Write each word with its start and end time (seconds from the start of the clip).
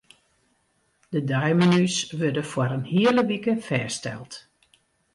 De 1.13 1.21
deimenu's 1.29 1.95
wurde 2.19 2.43
foar 2.51 2.71
in 2.77 2.85
hiele 2.93 3.23
wike 3.29 3.53
fêststeld. 3.67 4.33